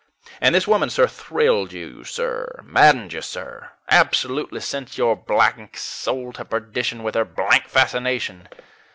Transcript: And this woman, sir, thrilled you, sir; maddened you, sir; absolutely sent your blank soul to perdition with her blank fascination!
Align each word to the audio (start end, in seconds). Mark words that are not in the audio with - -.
And 0.41 0.55
this 0.55 0.67
woman, 0.67 0.89
sir, 0.89 1.05
thrilled 1.05 1.73
you, 1.73 2.03
sir; 2.03 2.61
maddened 2.63 3.13
you, 3.13 3.21
sir; 3.21 3.73
absolutely 3.87 4.59
sent 4.59 4.97
your 4.97 5.15
blank 5.15 5.77
soul 5.77 6.33
to 6.33 6.43
perdition 6.43 7.03
with 7.03 7.13
her 7.13 7.23
blank 7.23 7.67
fascination! 7.67 8.49